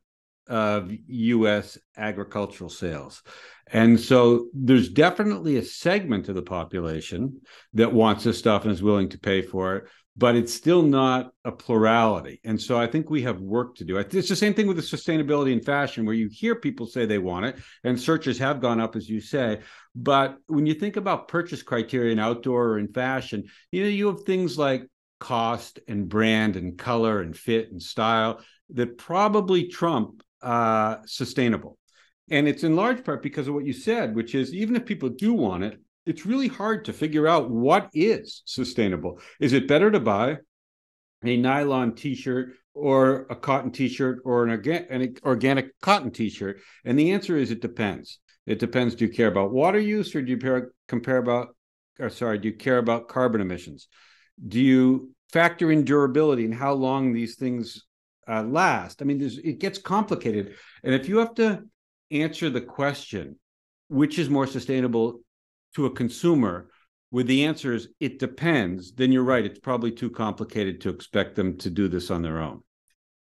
[0.48, 1.78] of U.S.
[1.96, 3.22] agricultural sales.
[3.70, 7.40] And so there's definitely a segment of the population
[7.74, 9.84] that wants this stuff and is willing to pay for it,
[10.16, 12.40] but it's still not a plurality.
[12.44, 13.98] And so I think we have work to do.
[13.98, 17.18] It's the same thing with the sustainability in fashion, where you hear people say they
[17.18, 19.60] want it, and searches have gone up, as you say.
[19.94, 24.06] But when you think about purchase criteria in outdoor or in fashion, you know, you
[24.06, 24.86] have things like
[25.20, 31.78] cost and brand and color and fit and style that probably trump uh, sustainable.
[32.30, 35.08] And it's in large part because of what you said, which is even if people
[35.08, 39.20] do want it, it's really hard to figure out what is sustainable.
[39.40, 40.38] Is it better to buy
[41.24, 46.60] a nylon t-shirt or a cotton t-shirt or an, orga- an organic cotton t-shirt?
[46.84, 48.18] And the answer is it depends.
[48.46, 48.94] It depends.
[48.94, 51.56] Do you care about water use or do you compare, about,
[51.98, 53.88] or sorry, do you care about carbon emissions?
[54.46, 57.84] Do you factor in durability and how long these things
[58.28, 59.02] uh, last.
[59.02, 61.64] I mean, it gets complicated, and if you have to
[62.10, 63.38] answer the question,
[63.88, 65.20] which is more sustainable
[65.74, 66.70] to a consumer,
[67.10, 69.44] with the answer is it depends, then you're right.
[69.44, 72.62] It's probably too complicated to expect them to do this on their own.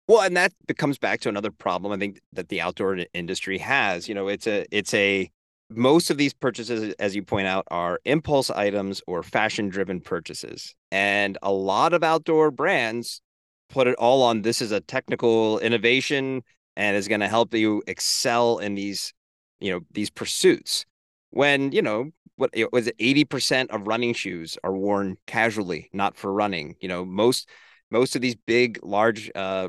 [0.08, 4.10] Well, and that comes back to another problem I think that the outdoor industry has.
[4.10, 5.30] You know, it's a it's a
[5.70, 10.74] most of these purchases, as you point out, are impulse items or fashion driven purchases.
[10.92, 13.22] And a lot of outdoor brands
[13.70, 16.44] put it all on this is a technical innovation
[16.76, 19.14] and is going to help you excel in these
[19.60, 20.86] you know these pursuits.
[21.32, 26.32] When you know what was it 80% of running shoes are worn casually not for
[26.32, 27.50] running you know most
[27.92, 29.68] most of these big large uh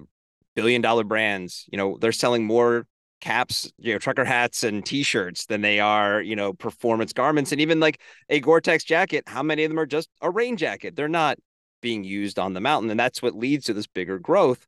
[0.54, 2.86] billion dollar brands you know they're selling more
[3.20, 7.52] caps you know trucker hats and t-shirts than they are you know performance garments.
[7.52, 10.96] And even like a gore-tex jacket how many of them are just a rain jacket?
[10.96, 11.38] They're not
[11.80, 12.90] being used on the mountain.
[12.90, 14.66] And that's what leads to this bigger growth.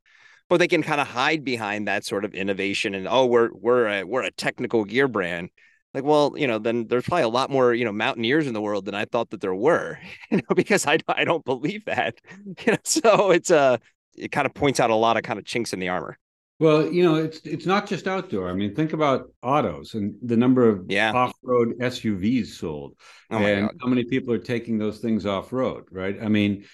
[0.49, 3.89] But they can kind of hide behind that sort of innovation and oh, we're we're
[3.89, 5.51] a, we're a technical gear brand.
[5.95, 8.63] Like, well, you know, then there's probably a lot more, you know, mountaineers in the
[8.63, 9.99] world than I thought that there were,
[10.31, 12.17] you know, because I I don't believe that.
[12.67, 13.77] You know, so it's a uh,
[14.15, 16.19] it kind of points out a lot of kind of chinks in the armor.
[16.59, 18.49] Well, you know, it's it's not just outdoor.
[18.49, 21.13] I mean, think about autos and the number of yeah.
[21.13, 22.95] off-road SUVs sold,
[23.31, 26.17] oh and how many people are taking those things off-road, right?
[26.23, 26.65] I mean,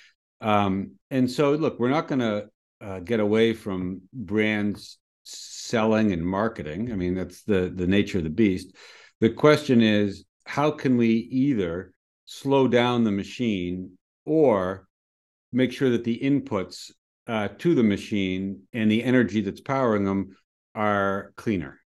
[0.40, 2.48] um, and so, look, we're not going to
[2.80, 6.92] uh, get away from brands selling and marketing.
[6.92, 8.74] I mean, that's the the nature of the beast.
[9.20, 11.92] The question is, how can we either
[12.24, 14.86] slow down the machine or
[15.52, 16.90] make sure that the inputs
[17.26, 20.36] uh, to the machine and the energy that's powering them
[20.74, 21.80] are cleaner?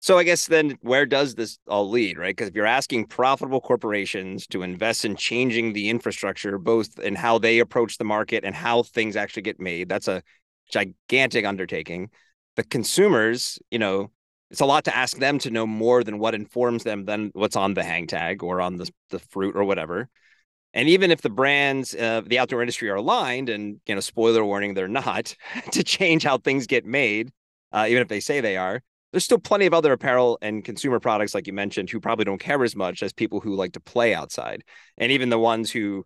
[0.00, 2.34] So I guess then where does this all lead, right?
[2.34, 7.38] Because if you're asking profitable corporations to invest in changing the infrastructure, both in how
[7.38, 10.22] they approach the market and how things actually get made, that's a
[10.70, 12.10] gigantic undertaking.
[12.54, 14.12] The consumers, you know,
[14.50, 17.56] it's a lot to ask them to know more than what informs them than what's
[17.56, 20.08] on the hang tag or on the, the fruit or whatever.
[20.74, 24.44] And even if the brands, uh, the outdoor industry are aligned, and you know, spoiler
[24.44, 25.34] warning, they're not
[25.72, 27.30] to change how things get made,
[27.72, 28.80] uh, even if they say they are
[29.12, 32.40] there's still plenty of other apparel and consumer products, like you mentioned, who probably don't
[32.40, 34.62] care as much as people who like to play outside.
[34.98, 36.04] And even the ones who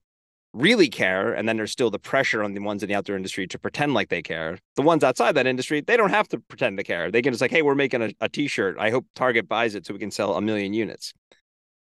[0.53, 3.47] really care, and then there's still the pressure on the ones in the outdoor industry
[3.47, 4.59] to pretend like they care.
[4.77, 7.11] The ones outside that industry, they don't have to pretend to care.
[7.11, 8.77] They can just like, hey, we're making a a t-shirt.
[8.79, 11.13] I hope Target buys it so we can sell a million units.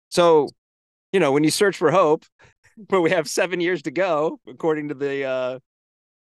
[0.09, 0.49] So,
[1.11, 2.25] you know, when you search for hope,
[2.87, 5.59] but we have seven years to go, according to the uh,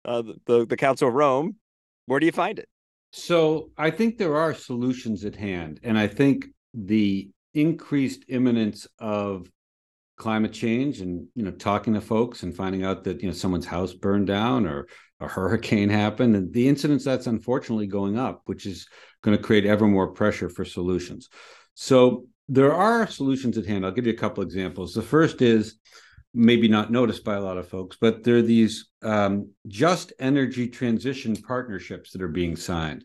[0.06, 1.58] uh the, the Council of Rome,
[2.06, 2.70] Where do you find it?
[3.18, 5.80] So I think there are solutions at hand.
[5.84, 9.50] And I think the increased imminence of
[10.18, 13.66] climate change and you know talking to folks and finding out that you know someone's
[13.66, 14.88] house burned down or
[15.22, 18.88] a hurricane happened and the incidence that's unfortunately going up which is
[19.24, 21.28] going to create ever more pressure for solutions
[21.74, 25.78] so there are solutions at hand i'll give you a couple examples the first is
[26.36, 30.68] maybe not noticed by a lot of folks but there are these um, just energy
[30.68, 33.04] transition partnerships that are being signed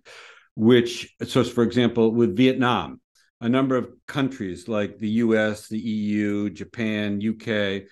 [0.55, 3.01] which so for example with vietnam
[3.41, 7.89] a number of countries like the US, the EU, Japan, UK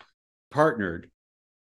[0.50, 1.10] partnered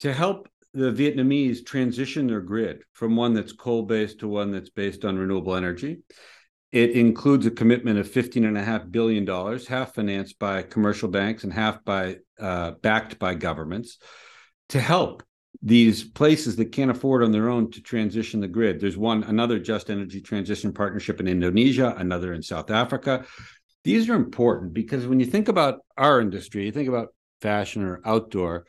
[0.01, 4.71] to help the Vietnamese transition their grid from one that's coal based to one that's
[4.71, 5.99] based on renewable energy.
[6.73, 12.17] It includes a commitment of $15.5 billion, half financed by commercial banks and half by
[12.41, 13.99] uh, backed by governments
[14.71, 15.23] to help
[15.61, 18.81] these places that can't afford on their own to transition the grid.
[18.81, 23.27] There's one, another just energy transition partnership in Indonesia, another in South Africa
[23.85, 28.01] these are important because when you think about our industry, you think about fashion or
[28.05, 28.67] outdoor,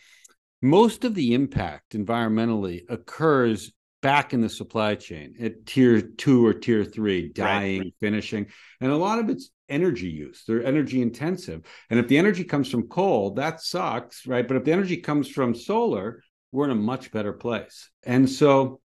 [0.61, 3.71] most of the impact environmentally occurs
[4.03, 7.93] back in the supply chain at tier two or tier three, dyeing, right.
[8.01, 8.45] finishing.
[8.81, 10.43] And a lot of it's energy use.
[10.45, 11.63] They're energy intensive.
[11.89, 14.45] And if the energy comes from coal, that sucks, right?
[14.47, 17.89] But if the energy comes from solar, we're in a much better place.
[18.03, 18.81] And so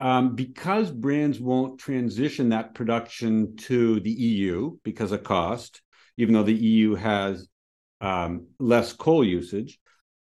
[0.00, 5.82] um, because brands won't transition that production to the EU because of cost,
[6.16, 7.48] even though the EU has
[8.00, 9.78] um, less coal usage.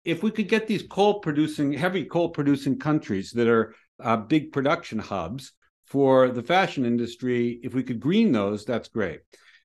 [0.05, 4.51] If we could get these coal producing, heavy coal producing countries that are uh, big
[4.51, 5.53] production hubs
[5.85, 9.21] for the fashion industry, if we could green those, that's great.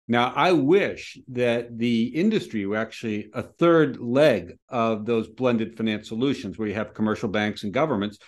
[0.08, 6.08] Now, I wish that the industry were actually a third leg of those blended finance
[6.08, 8.18] solutions where you have commercial banks and governments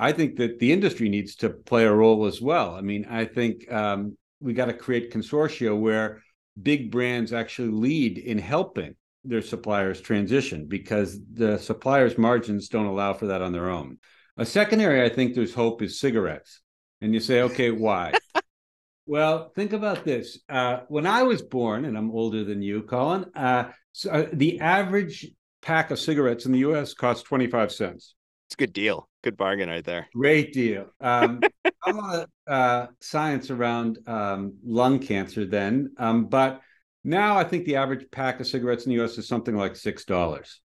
[0.00, 2.74] I think that the industry needs to play a role as well.
[2.74, 6.22] I mean, I think um, we got to create consortia where
[6.60, 8.94] big brands actually lead in helping
[9.24, 13.98] their suppliers transition because the suppliers' margins don't allow for that on their own.
[14.40, 16.62] A second area I think there's hope is cigarettes.
[17.02, 18.14] And you say, okay, why?
[19.06, 20.38] well, think about this.
[20.48, 24.58] Uh, when I was born, and I'm older than you, Colin, uh, so, uh, the
[24.60, 28.14] average pack of cigarettes in the US costs 25 cents.
[28.48, 29.10] It's a good deal.
[29.22, 30.08] Good bargain right there.
[30.14, 30.86] Great deal.
[31.02, 31.40] Um,
[31.86, 36.62] a lot of uh, science around um, lung cancer then, um, but
[37.04, 39.18] now I think the average pack of cigarettes in the U.S.
[39.18, 40.62] is something like six dollars.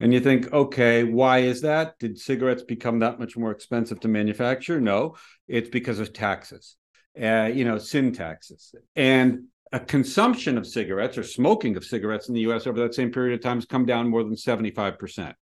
[0.00, 1.98] And you think, okay, why is that?
[1.98, 4.80] Did cigarettes become that much more expensive to manufacture?
[4.80, 5.16] No,
[5.48, 6.76] it's because of taxes.
[7.20, 12.34] Uh, you know, sin taxes and a consumption of cigarettes or smoking of cigarettes in
[12.34, 12.64] the U.S.
[12.64, 15.34] over that same period of time has come down more than seventy-five percent.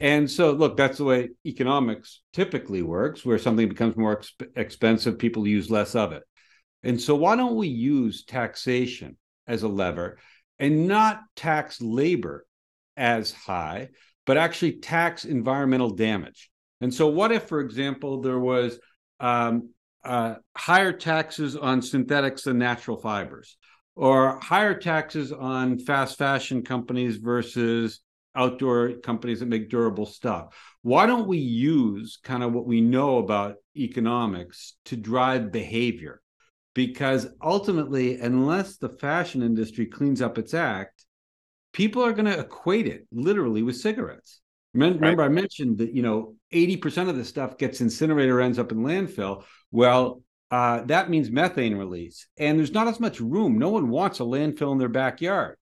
[0.00, 5.16] And so, look, that's the way economics typically works, where something becomes more exp- expensive,
[5.18, 6.24] people use less of it.
[6.82, 10.18] And so, why don't we use taxation as a lever
[10.58, 12.46] and not tax labor
[12.96, 13.88] as high,
[14.24, 16.50] but actually tax environmental damage?
[16.80, 18.78] And so, what if, for example, there was
[19.20, 19.70] um,
[20.04, 23.56] uh, higher taxes on synthetics and natural fibers,
[23.94, 28.00] or higher taxes on fast fashion companies versus
[28.36, 30.54] outdoor companies that make durable stuff.
[30.82, 36.20] Why don't we use kind of what we know about economics to drive behavior?
[36.74, 41.05] Because ultimately, unless the fashion industry cleans up its act,
[41.76, 44.40] people are going to equate it literally with cigarettes.
[44.72, 45.20] Remember, right.
[45.20, 48.78] I mentioned that you know 80% of the stuff gets incinerated or ends up in
[48.78, 49.44] landfill.
[49.70, 53.58] Well, uh, that means methane release, and there's not as much room.
[53.58, 55.56] No one wants a landfill in their backyard.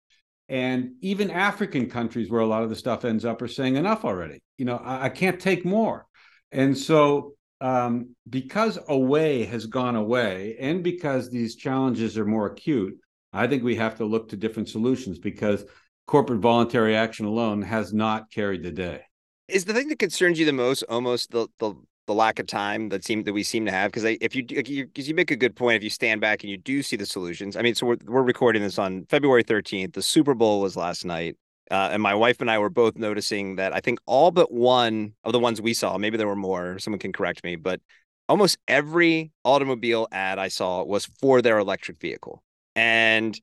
[0.49, 4.05] And even African countries where a lot of the stuff ends up are saying enough
[4.05, 4.43] already.
[4.59, 6.05] You know, I, I can't take more.
[6.51, 12.99] And so, um, because away has gone away, and because these challenges are more acute,
[13.33, 15.65] I think we have to look to different solutions because
[16.07, 19.03] corporate voluntary action alone has not carried the day.
[19.49, 21.75] Is the thing that concerns you the most almost the the
[22.09, 23.91] the lack of time that seem that we seem to have?
[23.93, 26.51] Because if you because you, you, make a good point if you stand back and
[26.51, 27.57] you do see the solutions.
[27.57, 31.05] I mean so we're, we're recording this on february 13th the super bowl was last
[31.05, 31.37] night
[31.71, 35.13] uh, and my wife and i were both noticing that i think all but one
[35.25, 37.81] of the ones we saw maybe there were more someone can correct me but
[38.29, 42.43] almost every automobile ad i saw was for their electric vehicle.
[42.75, 43.39] And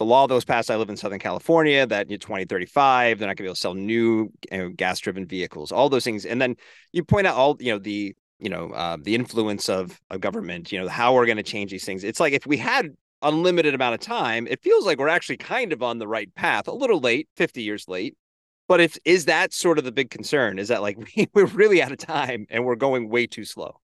[0.00, 3.36] the law that was passed, I live in Southern California, that in 2035, they're not
[3.36, 6.24] going to be able to sell new you know, gas driven vehicles, all those things.
[6.24, 6.56] And then
[6.92, 10.72] you point out all, you know, the, you know, uh, the influence of, of government,
[10.72, 12.02] you know, how we're going to change these things.
[12.02, 15.70] It's like if we had unlimited amount of time, it feels like we're actually kind
[15.70, 18.16] of on the right path, a little late, 50 years late.
[18.68, 20.58] But if is that sort of the big concern?
[20.58, 23.78] Is that like we, we're really out of time and we're going way too slow?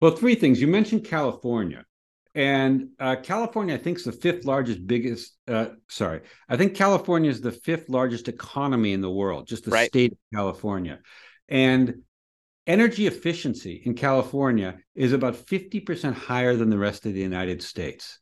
[0.00, 0.60] Well, three things.
[0.60, 1.86] You mentioned California.
[2.34, 5.36] And uh, California, I think, is the fifth largest, biggest.
[5.48, 9.72] Uh, sorry, I think California is the fifth largest economy in the world, just the
[9.72, 9.88] right.
[9.88, 11.00] state of California.
[11.48, 12.02] And
[12.66, 18.20] energy efficiency in California is about 50% higher than the rest of the United States.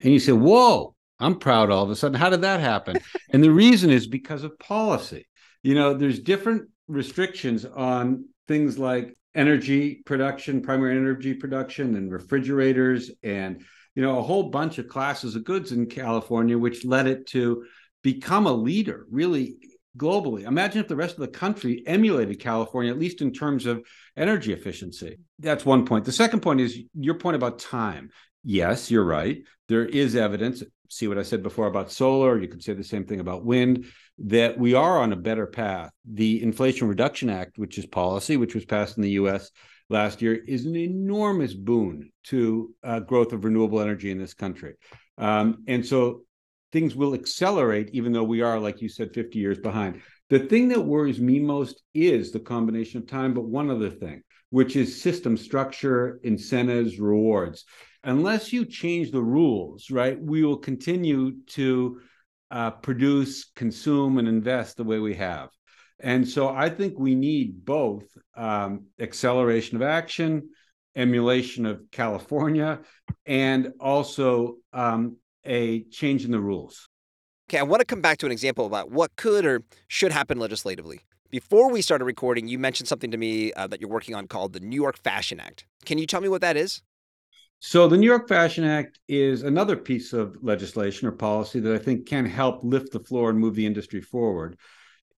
[0.00, 2.18] And you say, whoa, I'm proud all of a sudden.
[2.18, 2.96] How did that happen?
[3.30, 5.26] and the reason is because of policy.
[5.62, 13.10] You know, there's different restrictions on things like energy production, primary energy production, and refrigerators,
[13.22, 13.64] and
[13.94, 17.64] you know a whole bunch of classes of goods in California, which led it to
[18.02, 19.56] become a leader, really
[19.96, 20.42] globally.
[20.44, 23.84] Imagine if the rest of the country emulated California, at least in terms of
[24.16, 25.18] energy efficiency.
[25.38, 26.04] That's one point.
[26.04, 28.10] The second point is your point about time.
[28.42, 29.38] Yes, you're right.
[29.68, 30.62] There is evidence.
[30.90, 32.38] See what I said before about solar.
[32.40, 33.86] You could say the same thing about wind
[34.18, 35.90] that we are on a better path.
[36.04, 39.50] The Inflation Reduction Act, which is policy, which was passed in the US
[39.90, 44.74] last year, is an enormous boon to uh, growth of renewable energy in this country.
[45.18, 46.22] Um, and so
[46.72, 50.00] things will accelerate, even though we are, like you said, 50 years behind.
[50.30, 54.22] The thing that worries me most is the combination of time, but one other thing,
[54.50, 57.64] which is system structure, incentives, rewards.
[58.02, 62.00] Unless you change the rules, right, we will continue to
[62.54, 65.50] uh, produce, consume, and invest the way we have.
[65.98, 68.04] And so I think we need both
[68.36, 70.50] um, acceleration of action,
[70.94, 72.80] emulation of California,
[73.26, 76.88] and also um, a change in the rules.
[77.50, 80.38] Okay, I want to come back to an example about what could or should happen
[80.38, 81.00] legislatively.
[81.30, 84.52] Before we started recording, you mentioned something to me uh, that you're working on called
[84.52, 85.66] the New York Fashion Act.
[85.84, 86.82] Can you tell me what that is?
[87.66, 91.78] So, the New York Fashion Act is another piece of legislation or policy that I
[91.78, 94.58] think can help lift the floor and move the industry forward.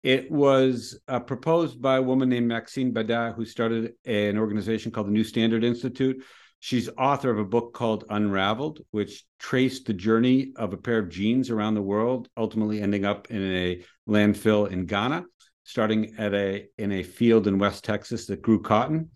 [0.05, 5.09] It was uh, proposed by a woman named Maxine Bédat, who started an organization called
[5.09, 6.23] the New Standard Institute.
[6.61, 11.09] She's author of a book called Unraveled, which traced the journey of a pair of
[11.09, 15.25] jeans around the world, ultimately ending up in a landfill in Ghana,
[15.65, 19.11] starting at a in a field in West Texas that grew cotton.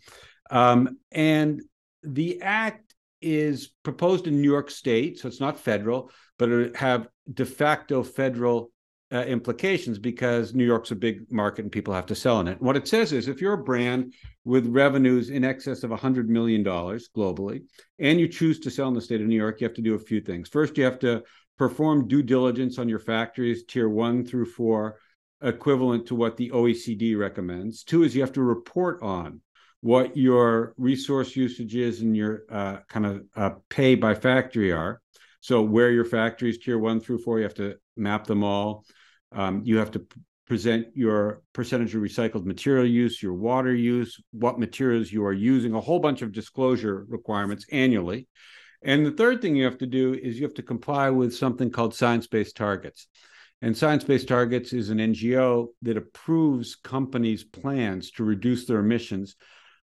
[0.50, 1.62] Um, and
[2.02, 2.89] the act
[3.20, 8.02] is proposed in New York State, so it's not federal, but it have de facto
[8.02, 8.70] federal
[9.12, 12.62] uh, implications because New York's a big market and people have to sell in it.
[12.62, 14.14] what it says is if you're a brand
[14.44, 17.62] with revenues in excess of $100 million globally,
[17.98, 19.94] and you choose to sell in the state of New York, you have to do
[19.94, 20.48] a few things.
[20.48, 21.22] First, you have to
[21.58, 24.98] perform due diligence on your factories, tier one through four,
[25.42, 27.82] equivalent to what the OECD recommends.
[27.82, 29.40] Two is you have to report on
[29.80, 35.00] what your resource usage is and your uh, kind of uh, pay by factory are.
[35.40, 38.84] So where your factories tier one through four, you have to map them all.
[39.32, 40.06] Um, you have to
[40.46, 45.74] present your percentage of recycled material use, your water use, what materials you are using,
[45.74, 48.26] a whole bunch of disclosure requirements annually.
[48.82, 51.70] And the third thing you have to do is you have to comply with something
[51.70, 53.06] called science-based targets.
[53.62, 59.36] And Science Based Targets is an NGO that approves companies' plans to reduce their emissions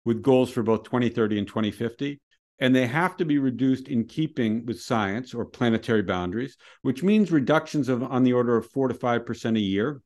[0.05, 2.21] with goals for both 2030 and 2050.
[2.61, 7.33] And they have to be reduced in keeping with science or planetary boundaries, which means
[7.33, 10.01] reductions of on the order of four to 5% a year,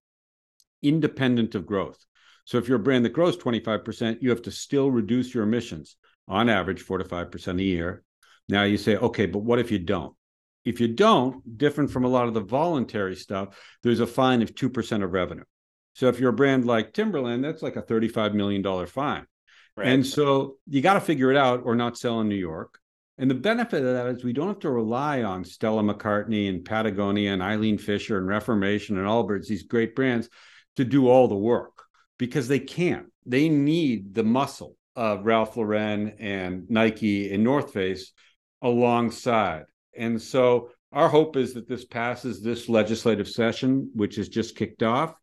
[0.83, 1.99] independent of growth.
[2.47, 5.97] So if you're a brand that grows 25%, you have to still reduce your emissions
[6.27, 8.03] on average four to 5% a year.
[8.49, 10.15] Now you say, okay, but what if you don't?
[10.65, 14.55] If you don't, different from a lot of the voluntary stuff, there's a fine of
[14.55, 15.45] 2% of revenue.
[15.95, 19.27] So if you're a brand like Timberland, that's like a $35 million fine.
[19.87, 22.79] And so you got to figure it out or not sell in New York.
[23.19, 26.65] And the benefit of that is we don't have to rely on Stella McCartney and
[26.65, 30.29] Patagonia and Eileen Fisher and Reformation and Allbirds, these great brands,
[30.77, 31.83] to do all the work
[32.19, 33.07] because they can't.
[33.27, 38.13] They need the muscle of Ralph Lauren and Nike and North Face
[38.63, 39.65] alongside.
[39.97, 44.83] And so our hope is that this passes this legislative session, which has just kicked
[44.83, 45.15] off.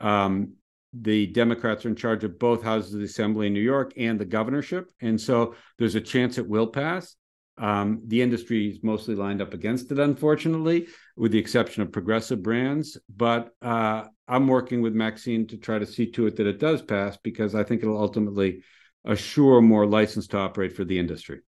[0.00, 0.54] Um,
[1.00, 4.18] the Democrats are in charge of both houses of the assembly in New York and
[4.18, 4.90] the governorship.
[5.00, 7.16] And so there's a chance it will pass.
[7.58, 12.42] Um, the industry is mostly lined up against it, unfortunately, with the exception of progressive
[12.42, 12.98] brands.
[13.14, 16.82] But uh, I'm working with Maxine to try to see to it that it does
[16.82, 18.62] pass because I think it'll ultimately
[19.04, 21.40] assure more license to operate for the industry.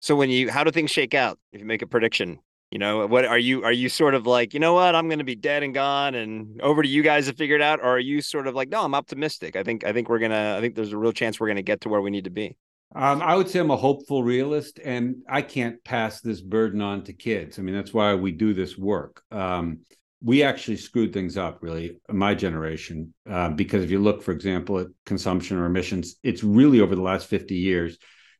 [0.00, 1.38] So when you, how do things shake out?
[1.52, 2.38] If you make a prediction,
[2.70, 5.18] you know, what are you are you sort of like, you know what, I'm going
[5.18, 7.90] to be dead and gone and over to you guys to figure it out or
[7.90, 9.56] are you sort of like, no, I'm optimistic.
[9.56, 11.62] I think I think we're to I think there's a real chance we're going to
[11.62, 12.56] get to where we need to be.
[12.94, 17.02] Um, I would say I'm a hopeful realist, and I can't pass this burden on
[17.04, 17.58] to kids.
[17.58, 19.22] I mean, that's why we do this work.
[19.30, 19.80] Um,
[20.22, 24.78] we actually screwed things up, really, my generation, uh, because if you look, for example,
[24.78, 27.98] at consumption or emissions, it's really over the last 50 years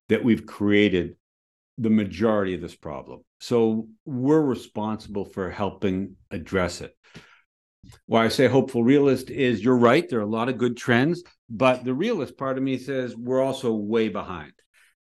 [0.09, 1.17] that we've created
[1.79, 3.21] the majority of this problem.
[3.41, 6.97] So we're responsible for helping address it.
[8.07, 11.23] Why I say hopeful realist is you're right, there are a lot of good trends,
[11.49, 14.53] but the realist part of me says we're also way behind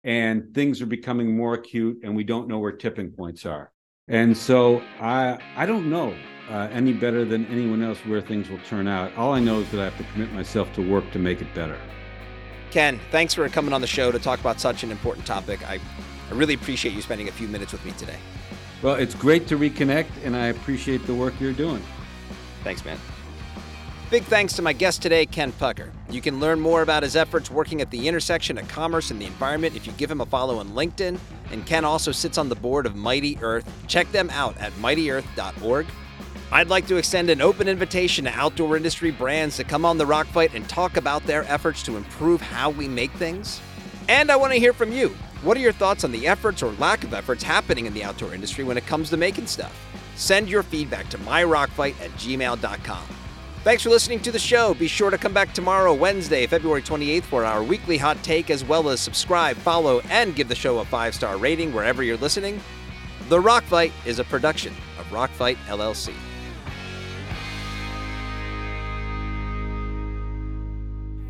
[0.04, 3.72] and things are becoming more acute and we don't know where tipping points are.
[4.08, 6.16] And so I I don't know
[6.50, 9.16] uh, any better than anyone else where things will turn out.
[9.18, 11.54] All I know is that I have to commit myself to work to make it
[11.54, 11.78] better.
[12.72, 15.68] Ken, thanks for coming on the show to talk about such an important topic.
[15.68, 15.80] I,
[16.30, 18.18] I really appreciate you spending a few minutes with me today.
[18.82, 21.84] Well, it's great to reconnect, and I appreciate the work you're doing.
[22.64, 22.98] Thanks, man.
[24.10, 25.92] Big thanks to my guest today, Ken Pucker.
[26.10, 29.26] You can learn more about his efforts working at the intersection of commerce and the
[29.26, 31.20] environment if you give him a follow on LinkedIn.
[31.52, 33.70] And Ken also sits on the board of Mighty Earth.
[33.88, 35.88] Check them out at mightyearth.org.
[36.54, 40.06] I'd like to extend an open invitation to outdoor industry brands to come on the
[40.06, 43.60] Rock Fight and talk about their efforts to improve how we make things.
[44.08, 45.18] And I want to hear from you.
[45.44, 48.34] What are your thoughts on the efforts or lack of efforts happening in the outdoor
[48.34, 49.76] industry when it comes to making stuff?
[50.16, 53.04] Send your feedback to myrockfight at gmail.com.
[53.64, 54.74] Thanks for listening to the show.
[54.74, 58.64] Be sure to come back tomorrow, Wednesday, February 28th, for our weekly hot take, as
[58.64, 62.60] well as subscribe, follow, and give the show a five star rating wherever you're listening.
[63.30, 66.14] The Rock Fight is a production of Rock Fight LLC.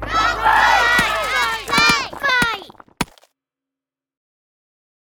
[0.02, 0.67] Rock Fight!